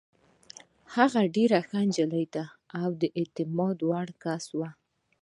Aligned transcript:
هغه 0.95 1.21
ډېره 1.35 1.59
ښه 1.67 1.79
نجلۍ 1.87 2.25
او 2.81 2.89
د 3.01 3.03
اعتماد 3.19 3.77
وړ 3.89 4.07
کس 4.23 4.45
وه. 4.59 4.69